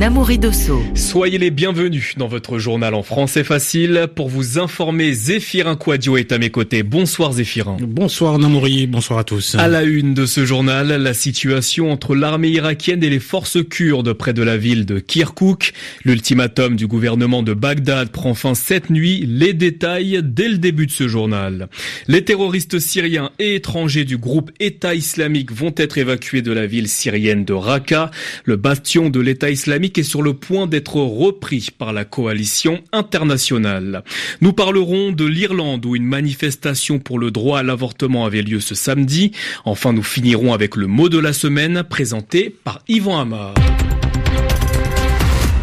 Namouri 0.00 0.38
Dosso. 0.38 0.82
Soyez 0.94 1.36
les 1.36 1.50
bienvenus 1.50 2.16
dans 2.16 2.26
votre 2.26 2.58
journal 2.58 2.94
en 2.94 3.02
français 3.02 3.44
facile. 3.44 4.06
Pour 4.14 4.30
vous 4.30 4.58
informer, 4.58 5.12
Zéphirin 5.12 5.76
Quadio 5.76 6.16
est 6.16 6.32
à 6.32 6.38
mes 6.38 6.48
côtés. 6.48 6.82
Bonsoir 6.82 7.34
Zéphirin. 7.34 7.76
Bonsoir 7.82 8.38
Namouri, 8.38 8.86
bonsoir 8.86 9.18
à 9.18 9.24
tous. 9.24 9.56
À 9.56 9.68
la 9.68 9.82
une 9.82 10.14
de 10.14 10.24
ce 10.24 10.46
journal, 10.46 10.88
la 10.88 11.12
situation 11.12 11.92
entre 11.92 12.14
l'armée 12.14 12.48
irakienne 12.48 13.04
et 13.04 13.10
les 13.10 13.18
forces 13.18 13.58
kurdes 13.62 14.14
près 14.14 14.32
de 14.32 14.42
la 14.42 14.56
ville 14.56 14.86
de 14.86 15.00
Kirkouk. 15.00 15.74
L'ultimatum 16.06 16.76
du 16.76 16.86
gouvernement 16.86 17.42
de 17.42 17.52
Bagdad 17.52 18.08
prend 18.08 18.32
fin 18.32 18.54
cette 18.54 18.88
nuit. 18.88 19.26
Les 19.28 19.52
détails 19.52 20.22
dès 20.24 20.48
le 20.48 20.56
début 20.56 20.86
de 20.86 20.92
ce 20.92 21.08
journal. 21.08 21.68
Les 22.08 22.24
terroristes 22.24 22.78
syriens 22.78 23.32
et 23.38 23.56
étrangers 23.56 24.06
du 24.06 24.16
groupe 24.16 24.50
État 24.60 24.94
islamique 24.94 25.52
vont 25.52 25.74
être 25.76 25.98
évacués 25.98 26.40
de 26.40 26.52
la 26.52 26.64
ville 26.64 26.88
syrienne 26.88 27.44
de 27.44 27.52
Raqqa. 27.52 28.10
Le 28.46 28.56
bastion 28.56 29.10
de 29.10 29.20
l'État 29.20 29.50
islamique 29.50 29.89
est 29.98 30.04
sur 30.04 30.22
le 30.22 30.34
point 30.34 30.66
d'être 30.66 30.96
repris 30.96 31.68
par 31.76 31.92
la 31.92 32.04
coalition 32.04 32.80
internationale. 32.92 34.04
Nous 34.40 34.52
parlerons 34.52 35.12
de 35.12 35.24
l'Irlande 35.24 35.84
où 35.86 35.96
une 35.96 36.04
manifestation 36.04 36.98
pour 36.98 37.18
le 37.18 37.30
droit 37.30 37.58
à 37.58 37.62
l'avortement 37.62 38.24
avait 38.24 38.42
lieu 38.42 38.60
ce 38.60 38.74
samedi. 38.74 39.32
Enfin, 39.64 39.92
nous 39.92 40.02
finirons 40.02 40.52
avec 40.52 40.76
le 40.76 40.86
mot 40.86 41.08
de 41.08 41.18
la 41.18 41.32
semaine 41.32 41.82
présenté 41.82 42.54
par 42.64 42.82
Yvan 42.88 43.20
Amar. 43.20 43.54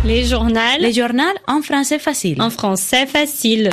Les 0.05 0.25
journaux. 0.25 0.59
Les 0.79 0.93
journaux 0.93 1.23
en 1.47 1.61
français 1.61 1.99
facile. 1.99 2.41
En 2.41 2.49
français 2.49 3.05
facile. 3.07 3.69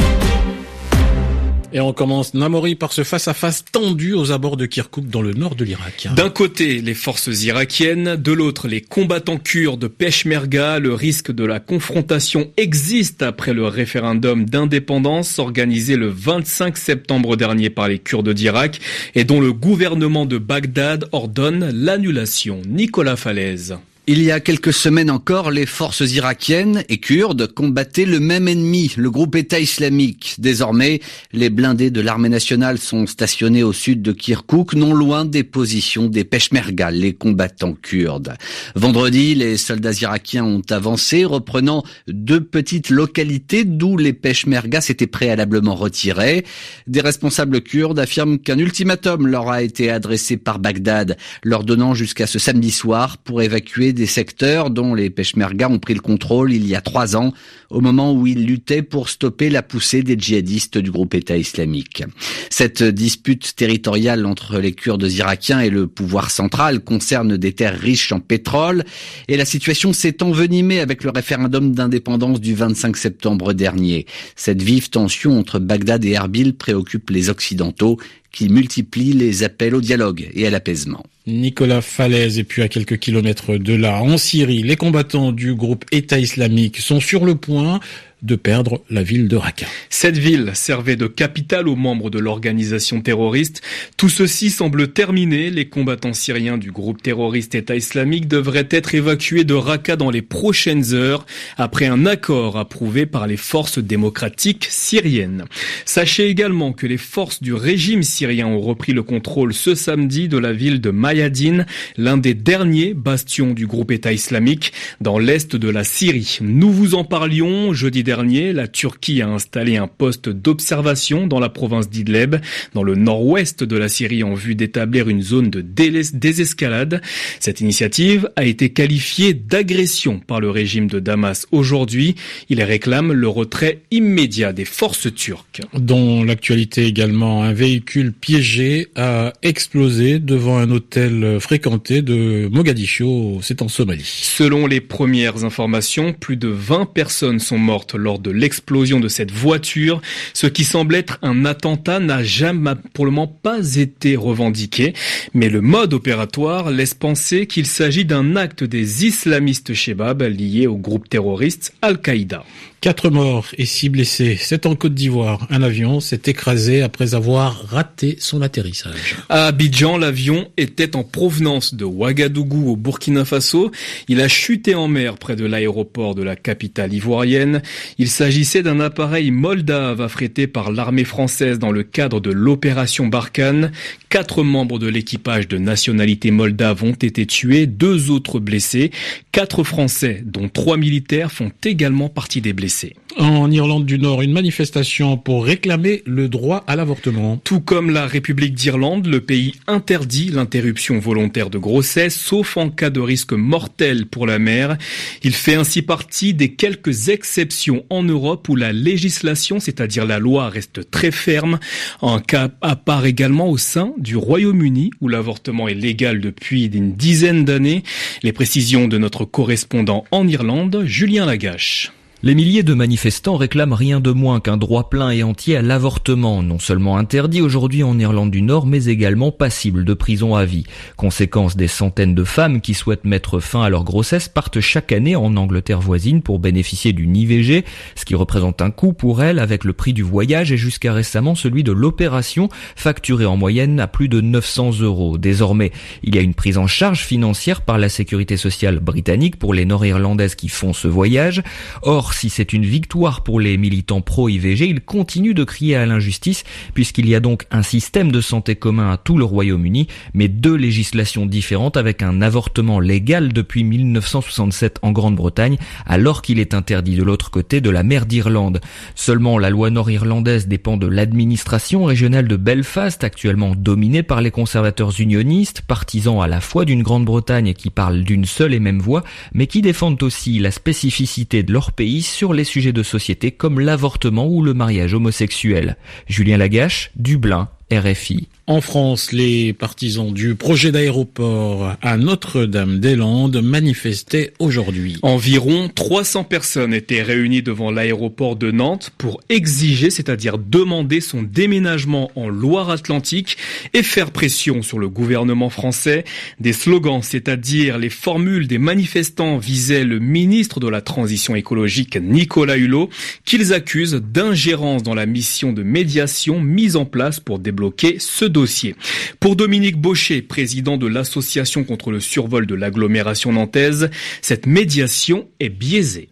Et 1.75 1.81
on 1.81 1.93
commence 1.93 2.35
Namori 2.35 2.77
par 2.77 2.93
ce 2.93 3.03
face-à-face 3.03 3.65
tendu 3.65 4.15
aux 4.15 4.31
abords 4.31 4.57
de 4.57 4.65
Kirkuk 4.65 5.09
dans 5.09 5.23
le 5.23 5.33
nord 5.33 5.57
de 5.57 5.65
l'Irak. 5.65 6.07
D'un 6.15 6.31
côté, 6.31 6.81
les 6.81 6.95
forces 6.95 7.43
irakiennes, 7.43 8.15
de 8.15 8.31
l'autre, 8.31 8.69
les 8.69 8.81
combattants 8.81 9.39
kurdes 9.39 9.89
Peshmerga. 9.89 10.79
Le 10.79 10.95
risque 10.95 11.33
de 11.33 11.45
la 11.45 11.59
confrontation 11.59 12.53
existe 12.57 13.23
après 13.23 13.53
le 13.53 13.67
référendum 13.67 14.45
d'indépendance 14.45 15.41
organisé 15.41 15.97
le 15.97 16.07
25 16.07 16.77
septembre 16.77 17.37
dernier 17.37 17.71
par 17.71 17.89
les 17.89 17.99
Kurdes 17.99 18.31
d'Irak 18.31 18.79
et 19.17 19.25
dont 19.25 19.41
le 19.41 19.53
gouvernement 19.53 20.27
de 20.27 20.39
Bagdad 20.39 21.09
ordonne 21.11 21.71
l'annulation. 21.73 22.63
Nicolas 22.69 23.17
Falaise. 23.17 23.77
Il 24.07 24.23
y 24.23 24.31
a 24.31 24.39
quelques 24.39 24.75
semaines 24.75 25.11
encore, 25.11 25.51
les 25.51 25.65
forces 25.65 26.01
irakiennes 26.01 26.85
et 26.91 26.99
kurdes 26.99 27.47
combattaient 27.47 28.05
le 28.05 28.21
même 28.21 28.49
ennemi, 28.49 28.93
le 28.99 29.11
groupe 29.11 29.35
État 29.35 29.59
islamique. 29.59 30.35
Désormais, 30.37 31.01
les 31.33 31.49
blindés 31.49 31.91
de 31.91 32.03
l'armée 32.03 32.29
nationale 32.29 32.77
sont 32.77 33.07
stationnés 33.07 33.63
au 33.63 33.73
sud 33.73 34.03
de 34.03 34.13
Kirkouk, 34.13 34.75
non 34.75 34.93
loin 34.93 35.25
des 35.25 35.43
positions 35.43 36.09
des 36.09 36.25
Peshmerga, 36.25 36.91
les 36.91 37.15
combattants 37.15 37.73
kurdes. 37.73 38.35
Vendredi, 38.75 39.35
les 39.35 39.57
soldats 39.57 39.93
irakiens 39.93 40.45
ont 40.45 40.63
avancé, 40.69 41.25
reprenant 41.25 41.83
deux 42.07 42.45
petites 42.45 42.91
localités 42.91 43.65
d'où 43.65 43.97
les 43.97 44.13
Peshmerga 44.13 44.83
s'étaient 44.83 45.07
préalablement 45.07 45.77
retirés. 45.77 46.45
Des 46.87 47.01
responsables 47.01 47.63
kurdes 47.63 47.99
affirment 47.99 48.39
qu'un 48.39 48.59
ultimatum 48.59 49.27
leur 49.27 49.49
a 49.49 49.63
été 49.63 49.89
adressé 49.89 50.37
par 50.37 50.59
Bagdad, 50.59 51.17
leur 51.43 51.65
donnant 51.65 51.95
jusqu'à 51.95 52.27
ce 52.27 52.39
samedi 52.39 52.71
soir 52.71 53.17
pour 53.17 53.41
évacuer 53.41 53.94
des 53.95 54.07
secteurs 54.07 54.71
dont 54.71 54.95
les 54.95 55.11
Peshmerga 55.11 55.69
ont 55.69 55.79
pris 55.79 55.95
le 55.95 56.01
contrôle 56.01 56.53
il 56.53 56.67
y 56.67 56.75
a 56.75 56.81
trois 56.81 57.17
ans, 57.17 57.33
au 57.71 57.81
moment 57.81 58.13
où 58.13 58.27
ils 58.27 58.45
luttaient 58.45 58.83
pour 58.83 59.09
stopper 59.09 59.51
la 59.51 59.63
poussée 59.63 60.03
des 60.03 60.17
djihadistes 60.19 60.79
du 60.79 60.91
groupe 60.91 61.15
État 61.15 61.37
islamique. 61.37 62.05
Cette 62.51 62.83
dispute 62.83 63.57
territoriale 63.57 64.27
entre 64.27 64.59
les 64.59 64.73
Kurdes 64.73 65.11
irakiens 65.11 65.61
et 65.61 65.71
le 65.71 65.87
pouvoir 65.87 66.31
central 66.31 66.81
concerne 66.81 67.37
des 67.37 67.53
terres 67.53 67.79
riches 67.79 68.13
en 68.13 68.21
pétrole 68.21 68.85
et 69.29 69.37
la 69.37 69.45
situation 69.45 69.93
s'est 69.93 70.23
envenimée 70.23 70.81
avec 70.81 71.05
le 71.05 71.11
référendum 71.11 71.73
d'indépendance 71.73 72.41
du 72.41 72.55
25 72.55 72.97
septembre 72.97 73.53
dernier. 73.53 74.07
Cette 74.37 74.63
vive 74.63 74.91
tension 74.91 75.39
entre 75.39 75.59
Bagdad 75.59 76.05
et 76.05 76.13
Erbil 76.13 76.55
préoccupe 76.55 77.11
les 77.11 77.31
Occidentaux 77.31 77.99
qui 78.35 78.49
multiplie 78.49 79.13
les 79.13 79.45
appels 79.45 79.75
au 79.75 79.81
dialogue 79.81 80.29
et 80.35 80.47
à 80.47 80.51
l'apaisement. 80.51 81.05
Nicolas 81.27 81.81
Falaise 81.81 82.39
et 82.39 82.45
puis 82.45 82.63
à 82.63 82.69
quelques 82.69 82.99
kilomètres 82.99 83.57
de 83.57 83.75
là, 83.75 84.03
en 84.03 84.19
Syrie, 84.19 84.63
les 84.63 84.77
combattants 84.77 85.33
du 85.33 85.55
groupe 85.55 85.85
État 85.93 86.19
islamique 86.19 86.79
sont 86.79 87.01
sur 87.01 87.25
le 87.25 87.37
point 87.37 87.81
de 88.25 88.37
perdre 88.37 88.83
la 88.89 89.03
ville 89.03 89.29
de 89.29 89.37
Raqqa. 89.37 89.67
Cette 89.91 90.17
ville 90.17 90.53
servait 90.55 90.97
de 90.97 91.07
capitale 91.07 91.69
aux 91.69 91.77
membres 91.77 92.09
de 92.09 92.19
l'organisation 92.19 93.03
terroriste. 93.03 93.61
Tout 93.99 94.09
ceci 94.09 94.51
semble 94.51 94.89
terminé. 94.89 95.51
Les 95.51 95.69
combattants 95.69 96.15
syriens 96.15 96.57
du 96.57 96.73
groupe 96.73 97.03
terroriste 97.03 97.55
État 97.55 97.77
islamique 97.77 98.27
devraient 98.27 98.69
être 98.71 98.95
évacués 98.95 99.45
de 99.45 99.53
Raqqa 99.53 99.97
dans 99.97 100.11
les 100.11 100.23
prochaines 100.23 100.95
heures 100.95 101.27
après 101.59 101.85
un 101.85 102.07
accord 102.07 102.57
approuvé 102.57 103.05
par 103.05 103.27
les 103.27 103.37
forces 103.37 103.79
démocratiques 103.79 104.67
syriennes. 104.71 105.45
Sachez 105.85 106.29
également 106.29 106.73
que 106.73 106.87
les 106.87 106.97
forces 106.97 107.43
du 107.43 107.53
régime 107.53 108.03
syrien 108.03 108.47
ont 108.47 108.61
repris 108.61 108.95
le 108.95 109.03
contrôle 109.03 109.53
ce 109.53 109.75
samedi 109.75 110.29
de 110.29 110.39
la 110.39 110.55
ville 110.55 110.81
de 110.81 110.91
Mayadine, 110.91 111.67
l'un 111.99 112.17
des 112.17 112.35
derniers 112.35 112.95
bastions 112.95 113.53
du 113.53 113.67
groupe 113.67 113.91
État 113.91 114.15
islamique 114.15 114.73
dans 115.03 115.19
l'est 115.19 115.55
de 115.55 115.69
la 115.69 115.85
Syrie. 115.85 116.39
Nous 116.41 116.73
vous 116.73 116.95
en 116.95 117.05
parlions 117.05 117.75
jeudi 117.75 118.03
dernier 118.03 118.14
la 118.17 118.69
Turquie 118.69 119.23
a 119.23 119.29
installé 119.29 119.77
un 119.77 119.89
poste 119.89 120.29
d'observation 120.29 121.27
dans 121.27 121.41
la 121.41 121.49
province 121.49 121.91
d'Idleb, 121.91 122.37
dans 122.73 122.83
le 122.83 122.95
nord-ouest 122.95 123.65
de 123.65 123.77
la 123.77 123.89
Syrie, 123.89 124.23
en 124.23 124.35
vue 124.35 124.55
d'établir 124.55 125.09
une 125.09 125.23
zone 125.23 125.51
de 125.51 125.61
désescalade. 125.61 127.03
Cette 127.41 127.61
initiative 127.61 128.31
a 128.37 128.45
été 128.45 128.71
qualifiée 128.71 129.35
d'agression 129.35 130.21
par 130.21 130.41
le 130.41 130.51
régime 130.51 130.87
de 130.87 131.01
Damas 131.01 131.47
aujourd'hui. 131.51 132.15
Il 132.49 132.63
réclame 132.63 133.13
le 133.13 133.29
retrait 133.29 133.83
immédiat 133.91 134.53
des 134.53 134.65
forces 134.65 135.13
turques. 135.13 135.61
Dans 135.77 136.23
l'actualité 136.23 136.87
également, 136.87 137.43
un 137.43 137.53
véhicule 137.53 138.13
piégé 138.13 138.89
a 138.95 139.33
explosé 139.43 140.19
devant 140.21 140.59
un 140.59 140.71
hôtel 140.71 141.39
fréquenté 141.41 142.03
de 142.03 142.49
Mogadiscio, 142.53 143.41
c'est 143.43 143.61
en 143.63 143.69
Somalie. 143.69 144.05
Selon 144.05 144.67
les 144.67 144.81
premières 144.81 145.45
informations, 145.45 146.13
plus 146.13 146.37
de 146.37 146.49
20 146.49 146.87
personnes 146.87 147.41
sont 147.41 147.59
mortes 147.59 147.95
lors 148.05 148.21
de 148.21 148.31
l'explosion 148.31 149.01
de 149.01 149.09
cette 149.09 149.33
voiture. 149.33 150.01
Ce 150.33 150.47
qui 150.47 150.63
semble 150.63 150.95
être 150.95 151.19
un 151.23 151.45
attentat 151.45 151.99
n'a 151.99 152.23
jamais 152.23 152.75
pour 152.93 153.05
le 153.07 153.11
moment 153.11 153.27
pas 153.27 153.75
été 153.77 154.15
revendiqué, 154.15 154.93
mais 155.33 155.49
le 155.49 155.61
mode 155.61 155.95
opératoire 155.95 156.71
laisse 156.71 156.95
penser 156.95 157.47
qu'il 157.47 157.67
s'agit 157.67 158.05
d'un 158.05 158.37
acte 158.37 158.63
des 158.63 159.07
islamistes 159.07 159.75
Shebab 159.75 160.23
liés 160.23 160.67
au 160.67 160.77
groupe 160.77 161.09
terroriste 161.09 161.75
Al-Qaïda. 161.83 162.45
Quatre 162.85 163.09
morts 163.09 163.47
et 163.57 163.65
six 163.65 163.89
blessés. 163.89 164.37
C'est 164.39 164.67
en 164.67 164.77
Côte 164.77 164.93
d'Ivoire. 164.93 165.47
Un 165.49 165.63
avion 165.63 166.01
s'est 166.01 166.21
écrasé 166.27 166.83
après 166.83 167.15
avoir 167.15 167.65
raté 167.67 168.19
son 168.21 168.43
atterrissage. 168.43 169.17
À 169.31 169.47
Abidjan, 169.47 169.97
l'avion 169.97 170.51
était 170.59 170.95
en 170.95 171.03
provenance 171.03 171.73
de 171.73 171.87
Ouagadougou 171.87 172.71
au 172.71 172.77
Burkina 172.77 173.25
Faso. 173.25 173.71
Il 174.07 174.21
a 174.21 174.29
chuté 174.29 174.75
en 174.75 174.87
mer 174.87 175.17
près 175.17 175.35
de 175.35 175.47
l'aéroport 175.47 176.15
de 176.15 176.23
la 176.23 176.37
capitale 176.37 176.93
ivoirienne. 176.93 177.63
Il 177.97 178.11
s'agissait 178.11 178.63
d'un 178.63 178.81
appareil 178.81 179.31
moldave 179.31 180.03
affrété 180.03 180.47
par 180.47 180.71
l'armée 180.71 181.05
française 181.05 181.59
dans 181.59 181.73
le 181.73 181.85
cadre 181.85 182.21
de 182.21 182.33
l'opération 182.33 183.07
Barkhane. 183.07 183.73
Quatre 184.15 184.45
membres 184.45 184.79
de 184.79 184.87
l'équipage 184.87 185.49
de 185.49 185.59
nationalité 185.59 186.31
moldave 186.31 186.85
ont 186.85 186.93
été 186.93 187.27
tués, 187.27 187.67
deux 187.67 188.13
autres 188.13 188.39
blessés. 188.39 188.93
Quatre 189.33 189.65
Français, 189.65 190.23
dont 190.25 190.49
trois 190.49 190.77
militaires, 190.77 191.33
font 191.33 191.51
également 191.65 192.09
partie 192.09 192.41
des 192.41 192.53
blessés. 192.53 192.95
En 193.17 193.49
Irlande 193.51 193.87
du 193.87 193.99
Nord, 193.99 194.23
une 194.23 194.33
manifestation 194.33 195.17
pour 195.17 195.45
réclamer 195.45 196.03
le 196.05 196.29
droit 196.29 196.65
à 196.67 196.75
l'avortement. 196.75 197.37
Tout 197.37 197.61
comme 197.61 197.91
la 197.91 198.07
République 198.07 198.55
d'Irlande, 198.55 199.07
le 199.07 199.21
pays 199.21 199.55
interdit 199.69 200.31
l'interruption 200.31 200.99
volontaire 200.99 201.49
de 201.49 201.59
grossesse, 201.59 202.17
sauf 202.17 202.57
en 202.57 202.71
cas 202.71 202.91
de 202.91 202.99
risque 203.01 203.33
mortel 203.33 204.07
pour 204.07 204.27
la 204.27 204.41
mère. 204.41 204.77
Il 205.23 205.33
fait 205.33 205.55
ainsi 205.55 205.83
partie 205.83 206.35
des 206.35 206.55
quelques 206.55 207.09
exceptions 207.09 207.85
en 207.89 208.03
Europe 208.03 208.49
où 208.49 208.57
la 208.57 208.73
législation, 208.73 209.61
c'est-à-dire 209.61 210.07
la 210.07 210.19
loi, 210.19 210.49
reste 210.49 210.91
très 210.91 211.13
ferme. 211.13 211.61
Un 212.03 212.19
cas 212.19 212.51
à 212.63 212.75
part 212.75 213.07
également 213.07 213.49
au 213.49 213.59
sein 213.59 213.93
du 214.05 214.17
Royaume-Uni, 214.17 214.91
où 215.01 215.09
l'avortement 215.09 215.67
est 215.67 215.75
légal 215.75 216.21
depuis 216.21 216.67
une 216.67 216.93
dizaine 216.93 217.45
d'années. 217.45 217.83
Les 218.23 218.33
précisions 218.33 218.87
de 218.87 218.99
notre 218.99 219.25
correspondant 219.25 220.05
en 220.13 220.29
Irlande, 220.29 220.85
Julien 220.85 221.27
Lagache. 221.27 221.91
Les 222.25 222.35
milliers 222.35 222.63
de 222.63 222.73
manifestants 222.73 223.37
réclament 223.37 223.75
rien 223.75 224.01
de 224.01 224.11
moins 224.11 224.41
qu'un 224.41 224.57
droit 224.57 224.89
plein 224.89 225.11
et 225.11 225.23
entier 225.23 225.59
à 225.59 225.61
l'avortement, 225.61 226.43
non 226.43 226.59
seulement 226.59 226.97
interdit 226.97 227.43
aujourd'hui 227.43 227.83
en 227.83 227.99
Irlande 227.99 228.31
du 228.31 228.41
Nord, 228.41 228.67
mais 228.67 228.87
également 228.87 229.31
passible 229.31 229.85
de 229.85 229.93
prison 229.93 230.35
à 230.35 230.47
vie. 230.47 230.65
Conséquence, 230.97 231.55
des 231.55 231.69
centaines 231.69 232.15
de 232.15 232.25
femmes 232.25 232.63
qui 232.63 232.73
souhaitent 232.73 233.05
mettre 233.05 233.41
fin 233.41 233.63
à 233.63 233.69
leur 233.69 233.85
grossesse 233.85 234.29
partent 234.29 234.61
chaque 234.61 234.91
année 234.91 235.17
en 235.17 235.37
Angleterre 235.37 235.83
voisine 235.83 236.23
pour 236.23 236.39
bénéficier 236.39 236.95
d'une 236.95 237.15
IVG, 237.15 237.67
ce 237.95 238.07
qui 238.07 238.15
représente 238.15 238.63
un 238.63 238.71
coût 238.71 238.95
pour 238.95 239.23
elles 239.23 239.39
avec 239.39 239.63
le 239.63 239.75
prix 239.75 239.93
du 239.93 240.03
voyage 240.03 240.51
et 240.51 240.57
jusqu'à 240.57 240.95
récemment 240.95 241.35
celui 241.35 241.63
de 241.63 241.73
l'opération, 241.73 242.49
facturé 242.75 243.27
en 243.27 243.37
moyenne 243.37 243.79
à 243.81 243.87
plus 243.87 244.09
de 244.09 244.23
900 244.23 244.81
euros. 244.81 245.19
Désormais, 245.19 245.73
il 246.03 246.15
y 246.15 246.19
a 246.19 246.23
une 246.23 246.33
prise 246.33 246.57
en 246.57 246.69
charge 246.69 247.05
financière 247.05 247.61
par 247.61 247.77
la 247.77 247.91
sécurité 247.91 248.39
sociale 248.39 248.79
britannique 248.79 249.39
pour 249.39 249.53
les 249.53 249.67
nord-irlandaises 249.67 250.37
qui 250.37 250.49
font 250.49 250.73
ce 250.73 250.89
voyage. 250.89 251.43
Or, 251.83 252.14
si 252.15 252.31
c'est 252.31 252.53
une 252.53 252.65
victoire 252.65 253.23
pour 253.23 253.41
les 253.41 253.57
militants 253.57 254.01
pro-IVG, 254.01 254.69
ils 254.69 254.81
continuent 254.81 255.35
de 255.35 255.45
crier 255.45 255.77
à 255.77 255.87
l'injustice 255.87 256.45
puisqu'il 256.75 257.09
y 257.09 257.15
a 257.15 257.21
donc 257.21 257.47
un 257.51 257.63
système 257.63 258.13
de 258.13 258.21
santé 258.21 258.57
commun 258.57 258.93
à 258.93 258.97
tout 258.97 259.19
le 259.19 259.25
Royaume-Uni, 259.25 259.89
mais 260.15 260.29
deux 260.29 260.55
législations 260.55 261.27
différentes 261.27 261.77
avec 261.77 262.03
un 262.03 262.23
avortement 262.23 262.81
légal 262.81 263.33
depuis 263.33 263.65
1967 263.65 264.79
en 264.83 264.93
Grande-Bretagne, 264.93 265.59
alors 265.87 266.23
qu'il 266.23 266.39
est 266.39 266.55
interdit 266.55 266.97
de 266.97 267.03
l'autre 267.03 267.31
côté 267.31 267.61
de 267.61 267.71
la 267.71 267.83
mer 267.83 268.07
d'Irlande. 268.07 268.61
Seulement, 268.95 269.39
la 269.39 269.51
loi 269.51 269.71
nord-irlandaise 269.71 270.47
dépend 270.47 270.77
de 270.77 270.87
l'administration 270.87 271.85
régionale 271.85 272.29
de 272.29 272.37
Belfast, 272.37 273.05
actuellement 273.05 273.55
dominée 273.57 274.03
par 274.03 274.21
les 274.21 274.31
conservateurs 274.31 274.93
unionistes, 275.01 275.63
partisans 275.63 276.23
à 276.23 276.27
la 276.27 276.41
fois 276.41 276.65
d'une 276.65 276.83
Grande-Bretagne 276.83 277.55
qui 277.55 277.71
parle 277.71 278.03
d'une 278.03 278.25
seule 278.25 278.55
et 278.55 278.61
même 278.61 278.81
voix, 278.81 279.05
mais 279.33 279.47
qui 279.47 279.63
défendent 279.63 280.03
aussi 280.03 280.39
la 280.39 280.51
spécificité 280.51 281.43
de 281.43 281.53
leur 281.53 281.73
pays 281.73 282.03
sur 282.05 282.33
les 282.33 282.45
sujets 282.45 282.73
de 282.73 282.83
société 282.83 283.33
comme 283.33 283.61
l'avortement 283.61 284.29
ou 284.29 284.43
le 284.43 284.55
mariage 284.55 284.95
homosexuel. 284.95 285.77
Julien 286.07 286.37
Lagache, 286.37 286.91
Dublin, 286.97 287.49
RFI. 287.73 288.29
En 288.47 288.61
France, 288.61 289.11
les 289.11 289.55
partisans 289.55 290.13
du 290.13 290.35
projet 290.35 290.71
d'aéroport 290.71 291.77
à 291.81 291.97
Notre-Dame-des-Landes 291.97 293.41
manifestaient 293.41 294.35
aujourd'hui. 294.39 294.99
Environ 295.01 295.71
300 295.75 296.25
personnes 296.25 296.75
étaient 296.75 297.01
réunies 297.01 297.41
devant 297.41 297.71
l'aéroport 297.71 298.37
de 298.37 298.51
Nantes 298.51 298.93
pour 298.99 299.23
exiger, 299.31 299.89
c'est-à-dire 299.89 300.37
demander 300.37 301.01
son 301.01 301.23
déménagement 301.23 302.11
en 302.17 302.29
Loire-Atlantique 302.29 303.39
et 303.73 303.83
faire 303.83 304.11
pression 304.11 304.61
sur 304.61 304.79
le 304.79 304.91
gouvernement 304.91 305.49
français. 305.49 306.05
Des 306.39 306.53
slogans, 306.53 307.01
c'est-à-dire 307.01 307.79
les 307.79 307.89
formules 307.89 308.47
des 308.47 308.59
manifestants 308.59 309.39
visaient 309.39 309.85
le 309.85 310.01
ministre 310.01 310.61
de 310.61 310.69
la 310.69 310.83
Transition 310.83 311.35
écologique 311.35 311.97
Nicolas 311.97 312.59
Hulot, 312.59 312.91
qu'ils 313.25 313.55
accusent 313.55 314.03
d'ingérence 314.13 314.83
dans 314.83 314.95
la 314.95 315.07
mission 315.07 315.55
de 315.55 315.63
médiation 315.63 316.41
mise 316.41 316.77
en 316.77 316.85
place 316.85 317.21
pour 317.21 317.39
débloquer 317.39 317.97
ce 317.99 318.34
dossier. 318.35 318.77
Pour 319.21 319.37
Dominique 319.37 319.79
Baucher, 319.79 320.21
président 320.21 320.77
de 320.77 320.87
l'association 320.87 321.65
contre 321.65 321.91
le 321.91 322.01
survol 322.01 322.45
de 322.47 322.55
l'agglomération 322.55 323.33
nantaise, 323.33 323.91
cette 324.21 324.47
médiation 324.47 325.31
est 325.41 325.49
biaisée. 325.49 326.11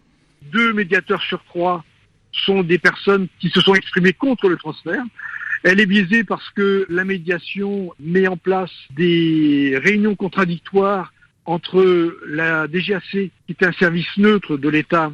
Deux 0.51 0.73
médiateurs 0.73 1.21
sur 1.21 1.43
trois 1.43 1.85
sont 2.31 2.63
des 2.63 2.79
personnes 2.79 3.27
qui 3.39 3.49
se 3.49 3.61
sont 3.61 3.75
exprimées 3.75 4.13
contre 4.13 4.49
le 4.49 4.57
transfert. 4.57 5.03
Elle 5.63 5.79
est 5.79 5.85
biaisée 5.85 6.23
parce 6.23 6.49
que 6.51 6.85
la 6.89 7.05
médiation 7.05 7.93
met 7.99 8.27
en 8.27 8.37
place 8.37 8.71
des 8.97 9.79
réunions 9.83 10.15
contradictoires 10.15 11.13
entre 11.45 12.17
la 12.27 12.67
DGAC, 12.67 13.03
qui 13.11 13.31
est 13.49 13.63
un 13.63 13.73
service 13.73 14.17
neutre 14.17 14.57
de 14.57 14.69
l'État 14.69 15.11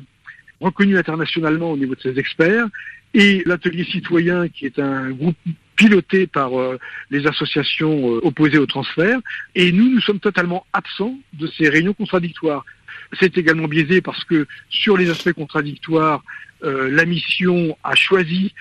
reconnu 0.62 0.98
internationalement 0.98 1.72
au 1.72 1.78
niveau 1.78 1.96
de 1.96 2.02
ses 2.02 2.20
experts, 2.20 2.68
et 3.14 3.44
l'atelier 3.46 3.86
citoyen, 3.86 4.48
qui 4.48 4.66
est 4.66 4.80
un 4.80 5.12
groupe 5.12 5.38
piloté 5.80 6.28
par 6.28 6.60
euh, 6.60 6.78
les 7.10 7.26
associations 7.26 8.12
euh, 8.12 8.20
opposées 8.24 8.58
au 8.58 8.66
transfert. 8.66 9.18
Et 9.56 9.72
nous, 9.72 9.90
nous 9.90 10.02
sommes 10.02 10.20
totalement 10.20 10.66
absents 10.74 11.16
de 11.34 11.48
ces 11.48 11.70
réunions 11.70 11.94
contradictoires. 11.94 12.66
C'est 13.18 13.38
également 13.38 13.70
biaisé 13.70 14.02
parce 14.02 14.26
que 14.26 14.46
sur 14.70 14.98
les 14.98 15.10
aspects 15.10 15.32
contradictoires, 15.32 16.22
euh, 16.66 16.90
la 16.92 17.06
mission 17.06 17.78
a 17.86 17.96
choisi, 17.96 18.54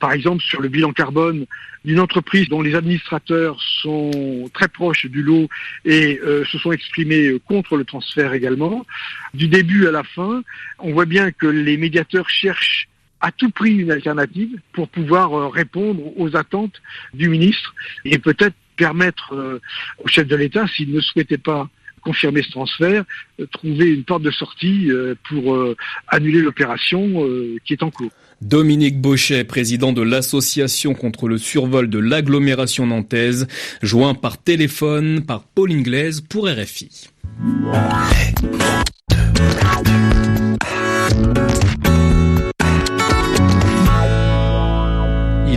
par 0.00 0.12
exemple 0.12 0.42
sur 0.42 0.62
le 0.62 0.68
bilan 0.70 0.92
carbone, 0.92 1.44
d'une 1.84 2.00
entreprise 2.00 2.48
dont 2.48 2.62
les 2.62 2.74
administrateurs 2.74 3.60
sont 3.82 4.50
très 4.54 4.68
proches 4.68 5.06
du 5.06 5.22
lot 5.22 5.48
et 5.84 6.20
se 6.22 6.56
sont 6.58 6.70
exprimés 6.70 7.36
contre 7.46 7.76
le 7.76 7.84
transfert 7.84 8.32
également. 8.32 8.86
Du 9.34 9.48
début 9.48 9.88
à 9.88 9.90
la 9.90 10.04
fin, 10.04 10.42
on 10.78 10.92
voit 10.92 11.04
bien 11.04 11.32
que 11.32 11.48
les 11.48 11.76
médiateurs 11.76 12.30
cherchent 12.30 12.88
à 13.22 13.30
tout 13.30 13.50
prix 13.50 13.76
une 13.76 13.90
alternative 13.90 14.58
pour 14.72 14.88
pouvoir 14.88 15.32
euh, 15.32 15.48
répondre 15.48 16.02
aux 16.18 16.36
attentes 16.36 16.82
du 17.14 17.28
ministre 17.28 17.74
et 18.04 18.18
peut-être 18.18 18.56
permettre 18.76 19.32
euh, 19.34 19.60
au 20.04 20.08
chef 20.08 20.26
de 20.26 20.36
l'État, 20.36 20.66
s'il 20.66 20.92
ne 20.92 21.00
souhaitait 21.00 21.38
pas 21.38 21.70
confirmer 22.02 22.42
ce 22.42 22.50
transfert, 22.50 23.04
euh, 23.40 23.46
trouver 23.46 23.92
une 23.92 24.02
porte 24.02 24.22
de 24.22 24.32
sortie 24.32 24.90
pour 25.28 25.56
annuler 26.08 26.42
l'opération 26.42 27.24
qui 27.64 27.74
est 27.74 27.82
en 27.82 27.90
cours. 27.90 28.10
Dominique 28.40 29.00
Bauchet, 29.00 29.44
président 29.44 29.92
de 29.92 30.02
l'association 30.02 30.94
contre 30.94 31.28
le 31.28 31.38
survol 31.38 31.88
de 31.88 32.00
l'agglomération 32.00 32.86
nantaise, 32.86 33.46
joint 33.82 34.14
par 34.14 34.42
téléphone 34.42 35.24
par 35.24 35.44
Paul 35.44 35.70
Inglaise 35.70 36.22
pour 36.22 36.48
RFI. 36.48 37.08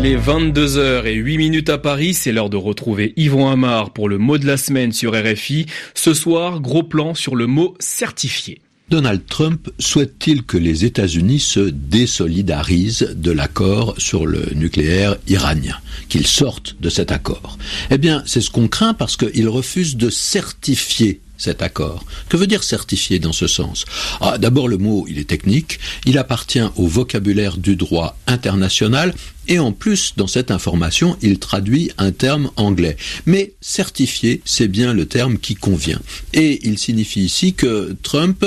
Il 0.06 0.12
est 0.12 0.18
22h 0.18 1.08
et 1.08 1.16
8 1.16 1.38
minutes 1.40 1.70
à 1.70 1.80
Paris, 1.80 2.14
c'est 2.14 2.32
l'heure 2.32 2.52
de 2.52 2.58
retrouver 2.58 3.14
Yvon 3.16 3.50
Amar 3.50 3.90
pour 3.90 4.08
le 4.08 4.20
mot 4.20 4.38
de 4.38 4.46
la 4.46 4.56
semaine 4.56 4.92
sur 4.92 5.14
RFI. 5.14 5.66
Ce 5.96 6.14
soir, 6.14 6.62
gros 6.62 6.84
plan 6.84 7.16
sur 7.16 7.36
le 7.36 7.48
mot 7.48 7.76
certifié. 7.80 8.62
Donald 8.90 9.26
Trump 9.26 9.72
souhaite-t-il 9.80 10.44
que 10.44 10.58
les 10.58 10.86
États-Unis 10.86 11.40
se 11.40 11.60
désolidarisent 11.60 13.16
de 13.16 13.32
l'accord 13.32 13.96
sur 13.98 14.28
le 14.28 14.46
nucléaire 14.54 15.16
iranien, 15.28 15.78
qu'ils 16.08 16.28
sortent 16.28 16.76
de 16.80 16.90
cet 16.90 17.12
accord? 17.12 17.58
Eh 17.90 17.98
bien, 17.98 18.22
c'est 18.28 18.42
ce 18.42 18.52
qu'on 18.52 18.68
craint 18.68 18.94
parce 18.94 19.18
qu'il 19.18 19.50
refuse 19.50 19.98
de 19.98 20.12
certifier 20.12 21.20
cet 21.38 21.62
accord. 21.62 22.06
Que 22.30 22.38
veut 22.38 22.48
dire 22.48 22.64
certifier 22.64 23.20
dans 23.20 23.34
ce 23.34 23.48
sens? 23.48 23.86
Ah, 24.22 24.38
D'abord, 24.38 24.68
le 24.68 24.78
mot, 24.78 25.06
il 25.10 25.20
est 25.20 25.30
technique, 25.30 25.80
il 26.06 26.18
appartient 26.18 26.64
au 26.76 26.88
vocabulaire 26.88 27.58
du 27.58 27.76
droit 27.76 28.18
international, 28.28 29.14
et 29.48 29.60
en 29.60 29.72
plus, 29.72 30.14
dans 30.18 30.28
cette 30.28 30.50
information, 30.50 31.18
il 31.22 31.40
traduit 31.40 31.92
un 31.98 32.12
terme 32.12 32.50
anglais. 32.56 32.98
Mais 33.26 33.54
certifier, 33.62 34.42
c'est 34.44 34.68
bien 34.68 34.94
le 34.94 35.06
terme 35.06 35.38
qui 35.38 35.56
convient. 35.56 36.00
Et 36.34 36.68
il 36.68 36.80
signifie 36.80 37.22
ici 37.22 37.54
que 37.54 37.96
Trump 38.02 38.46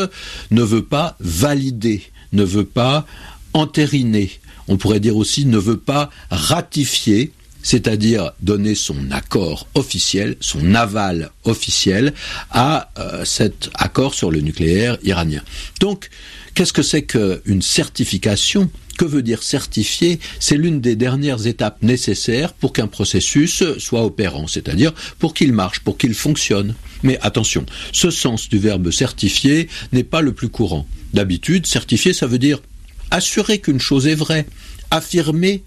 ne 0.50 0.62
veut 0.62 0.84
pas 0.84 1.16
valider, 1.20 2.02
ne 2.32 2.42
veut 2.42 2.64
pas 2.64 3.06
entériner, 3.52 4.30
on 4.68 4.76
pourrait 4.76 5.00
dire 5.00 5.16
aussi 5.16 5.46
ne 5.46 5.58
veut 5.58 5.78
pas 5.78 6.10
ratifier 6.30 7.32
c'est-à-dire 7.68 8.32
donner 8.40 8.74
son 8.74 9.10
accord 9.10 9.68
officiel, 9.74 10.36
son 10.40 10.74
aval 10.74 11.30
officiel 11.44 12.14
à 12.50 12.90
euh, 12.98 13.26
cet 13.26 13.68
accord 13.74 14.14
sur 14.14 14.30
le 14.30 14.40
nucléaire 14.40 14.96
iranien. 15.02 15.42
Donc, 15.78 16.08
qu'est-ce 16.54 16.72
que 16.72 16.82
c'est 16.82 17.02
qu'une 17.02 17.60
certification? 17.60 18.70
Que 18.96 19.04
veut 19.04 19.20
dire 19.20 19.42
certifier? 19.42 20.18
C'est 20.40 20.56
l'une 20.56 20.80
des 20.80 20.96
dernières 20.96 21.46
étapes 21.46 21.82
nécessaires 21.82 22.54
pour 22.54 22.72
qu'un 22.72 22.86
processus 22.86 23.62
soit 23.76 24.02
opérant, 24.02 24.46
c'est-à-dire 24.46 24.94
pour 25.18 25.34
qu'il 25.34 25.52
marche, 25.52 25.80
pour 25.80 25.98
qu'il 25.98 26.14
fonctionne. 26.14 26.74
Mais 27.02 27.18
attention, 27.20 27.66
ce 27.92 28.10
sens 28.10 28.48
du 28.48 28.58
verbe 28.58 28.90
certifier 28.90 29.68
n'est 29.92 30.04
pas 30.04 30.22
le 30.22 30.32
plus 30.32 30.48
courant. 30.48 30.86
D'habitude, 31.12 31.66
certifier, 31.66 32.14
ça 32.14 32.26
veut 32.26 32.38
dire 32.38 32.62
assurer 33.10 33.58
qu'une 33.58 33.78
chose 33.78 34.06
est 34.06 34.14
vraie, 34.14 34.46
affirmer 34.90 35.64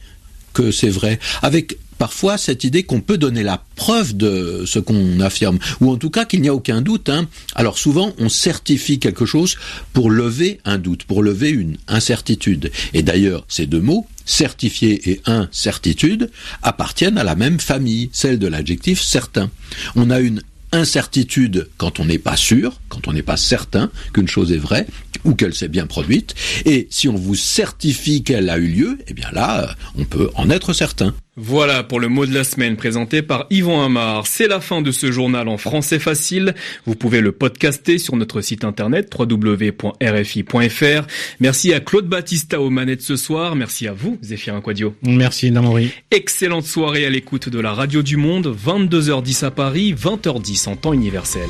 que 0.54 0.72
c'est 0.72 0.90
vrai, 0.90 1.20
avec 1.44 1.78
parfois 2.02 2.40
cette 2.40 2.64
idée 2.64 2.82
qu'on 2.82 3.00
peut 3.00 3.20
donner 3.20 3.44
la 3.44 3.64
preuve 3.76 4.18
de 4.18 4.64
ce 4.66 4.80
qu'on 4.80 5.20
affirme, 5.20 5.60
ou 5.82 5.92
en 5.92 5.98
tout 5.98 6.10
cas 6.10 6.26
qu'il 6.26 6.42
n'y 6.42 6.50
a 6.50 6.56
aucun 6.56 6.82
doute. 6.82 7.10
Hein. 7.10 7.28
Alors 7.54 7.78
souvent, 7.78 8.12
on 8.18 8.28
certifie 8.28 8.98
quelque 8.98 9.28
chose 9.28 9.56
pour 9.94 10.10
lever 10.10 10.60
un 10.66 10.80
doute, 10.80 11.04
pour 11.04 11.22
lever 11.22 11.52
une 11.52 11.78
incertitude. 11.88 12.72
Et 12.96 13.04
d'ailleurs, 13.04 13.46
ces 13.48 13.68
deux 13.68 13.82
mots, 13.82 14.08
certifié 14.26 15.12
et 15.12 15.22
incertitude, 15.28 16.32
appartiennent 16.64 17.20
à 17.20 17.24
la 17.24 17.36
même 17.36 17.60
famille, 17.60 18.10
celle 18.14 18.40
de 18.40 18.48
l'adjectif 18.48 19.00
certain. 19.00 19.52
On 19.96 20.10
a 20.10 20.22
une 20.22 20.42
incertitude 20.72 21.70
quand 21.78 22.00
on 22.00 22.06
n'est 22.06 22.18
pas 22.18 22.38
sûr, 22.38 22.80
quand 22.90 23.08
on 23.08 23.14
n'est 23.14 23.22
pas 23.22 23.38
certain 23.38 23.92
qu'une 24.12 24.28
chose 24.28 24.52
est 24.52 24.58
vraie 24.58 24.88
ou 25.24 25.36
qu'elle 25.36 25.54
s'est 25.54 25.68
bien 25.68 25.86
produite. 25.86 26.34
Et 26.66 26.88
si 26.90 27.08
on 27.08 27.16
vous 27.16 27.36
certifie 27.36 28.24
qu'elle 28.24 28.50
a 28.50 28.58
eu 28.58 28.68
lieu, 28.68 28.98
eh 29.08 29.14
bien 29.14 29.30
là, 29.34 29.76
on 29.96 30.06
peut 30.06 30.32
en 30.34 30.50
être 30.50 30.74
certain. 30.74 31.14
Voilà 31.38 31.84
pour 31.84 32.02
le 32.02 32.10
mot 32.10 32.26
de 32.26 32.34
la 32.34 32.44
semaine 32.44 32.76
présenté 32.76 33.22
par 33.22 33.46
Yvon 33.50 33.82
Amar. 33.82 34.28
C'est 34.28 34.50
la 34.50 34.60
fin 34.60 34.82
de 34.82 34.92
ce 34.92 35.14
journal 35.14 35.48
en 35.48 35.58
français 35.58 35.98
facile. 35.98 36.54
Vous 36.86 36.96
pouvez 36.96 37.22
le 37.22 37.32
podcaster 37.32 38.00
sur 38.00 38.18
notre 38.18 38.42
site 38.42 38.66
internet 38.66 39.16
www.rfi.fr. 39.18 41.08
Merci 41.40 41.74
à 41.74 41.80
Claude 41.80 42.08
Battista 42.08 42.60
aux 42.60 42.70
manettes 42.70 43.02
ce 43.02 43.16
soir. 43.16 43.56
Merci 43.56 43.88
à 43.88 43.94
vous, 43.94 44.18
Zéphirin 44.22 44.60
Quadio. 44.60 44.94
Merci, 45.04 45.52
Namori. 45.52 45.92
Excellente 46.12 46.66
soirée 46.66 47.06
à 47.06 47.10
l'écoute 47.10 47.48
de 47.48 47.60
la 47.62 47.74
Radio 47.74 48.02
du 48.02 48.18
Monde, 48.18 48.54
22h10 48.54 49.46
à 49.46 49.52
Paris, 49.52 49.94
20h10 49.94 50.68
en 50.68 50.76
temps 50.76 50.92
universel. 50.92 51.48